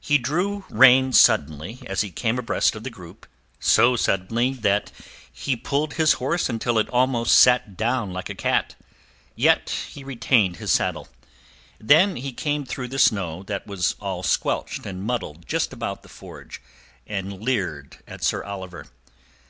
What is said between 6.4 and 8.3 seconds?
until it almost sat down like